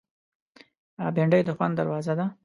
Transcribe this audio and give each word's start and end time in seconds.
بېنډۍ 1.15 1.41
د 1.45 1.49
خوند 1.57 1.73
دروازه 1.79 2.13
ده 2.19 2.25